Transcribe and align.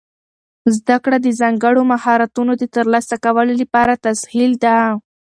زده 0.75 0.97
کړه 1.03 1.17
د 1.21 1.27
ځانګړو 1.39 1.81
مهارتونو 1.91 2.51
د 2.57 2.63
ترلاسه 2.75 3.15
کولو 3.25 3.53
لپاره 3.61 3.93
تسهیل 4.05 4.51
ده. 4.63 4.77